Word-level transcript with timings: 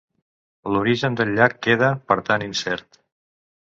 L'origen 0.75 1.19
del 1.21 1.35
llac 1.37 1.59
queda, 1.69 1.93
per 2.11 2.21
tant, 2.33 2.51
incert. 2.53 3.05